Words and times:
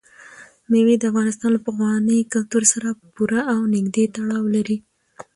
مېوې 0.71 0.95
د 0.99 1.03
افغانستان 1.11 1.49
له 1.53 1.59
پخواني 1.67 2.19
کلتور 2.33 2.63
سره 2.73 2.89
پوره 3.15 3.41
او 3.53 3.59
نږدې 3.75 4.03
تړاو 4.15 4.43
لري. 4.55 4.77